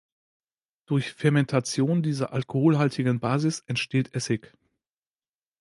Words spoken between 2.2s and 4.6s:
alkoholhaltigen Basis entsteht Essig.